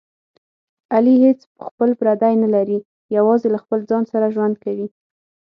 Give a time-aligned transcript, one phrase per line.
[0.95, 2.79] علي هېڅ خپل پردی نه لري،
[3.17, 4.87] یوازې له خپل ځان سره ژوند کوي.